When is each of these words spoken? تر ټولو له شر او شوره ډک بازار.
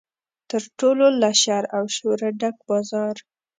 تر 0.49 0.63
ټولو 0.79 1.05
له 1.21 1.29
شر 1.41 1.63
او 1.77 1.83
شوره 1.95 2.29
ډک 2.39 2.55
بازار. 2.67 3.15